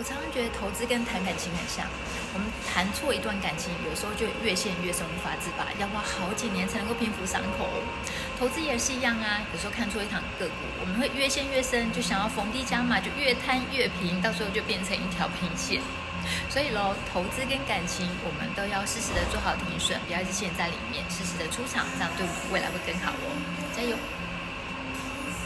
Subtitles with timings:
[0.00, 1.84] 我常常觉得投资跟谈感情很像，
[2.32, 7.68] 我们谈错一段感情，有时候就越陷越深，无法自拔，要花好几年才能够平复伤口。
[8.40, 15.82] 投资也是一样啊，有时候看错一场个股，我们会越陷越深，就想要逢低加码，就越贪越平，到时候就变成一条平线。
[16.48, 23.29] 所以喽，投资跟感情，我们都要适时的做好停损，不要一直陷在里面，适时的出场，这样对我们未来会更好哦。